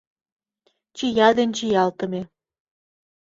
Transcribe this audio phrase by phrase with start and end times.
[0.95, 2.21] Чия ден чиялтыме.